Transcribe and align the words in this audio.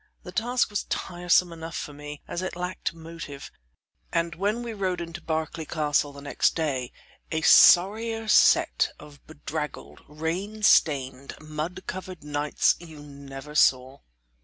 The 0.23 0.31
task 0.31 0.71
was 0.71 0.85
tiresome 0.85 1.53
enough 1.53 1.77
for 1.77 1.93
me, 1.93 2.23
as 2.27 2.41
it 2.41 2.55
lacked 2.55 2.95
motive; 2.95 3.51
and 4.11 4.33
when 4.33 4.63
we 4.63 4.73
rode 4.73 4.99
into 4.99 5.21
Berkeley 5.21 5.63
Castle 5.63 6.19
next 6.19 6.55
day, 6.55 6.91
a 7.31 7.41
sorrier 7.41 8.27
set 8.27 8.93
of 8.99 9.23
bedraggled, 9.27 10.01
rain 10.07 10.63
stained, 10.63 11.35
mud 11.39 11.83
covered 11.85 12.23
knights 12.23 12.77
you 12.79 12.99
never 13.03 13.53
saw. 13.53 13.99